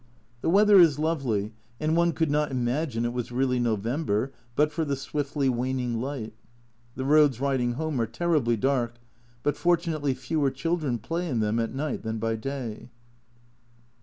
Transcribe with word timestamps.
The 0.41 0.49
weather 0.49 0.79
is 0.79 0.97
lovely, 0.97 1.53
and 1.79 1.95
one 1.95 2.13
could 2.13 2.31
not 2.31 2.49
imagine 2.49 3.05
it 3.05 3.13
was 3.13 3.31
really 3.31 3.59
November, 3.59 4.33
but 4.55 4.71
for 4.71 4.83
the 4.83 4.95
swiftly 4.95 5.47
waning 5.47 6.01
light. 6.01 6.33
The 6.95 7.05
roads 7.05 7.39
riding 7.39 7.73
home 7.73 8.01
are 8.01 8.07
terribly 8.07 8.57
dark, 8.57 8.95
but 9.43 9.55
fortunately 9.55 10.15
fewer 10.15 10.49
children 10.49 10.97
play 10.97 11.29
in 11.29 11.39
them 11.39 11.59
at 11.59 11.75
night 11.75 12.01
than 12.01 12.17
by 12.17 12.35
day. 12.35 12.89